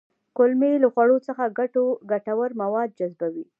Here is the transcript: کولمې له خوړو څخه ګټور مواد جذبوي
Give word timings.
کولمې 0.37 0.71
له 0.83 0.87
خوړو 0.93 1.17
څخه 1.27 1.43
ګټور 2.13 2.49
مواد 2.61 2.89
جذبوي 2.99 3.45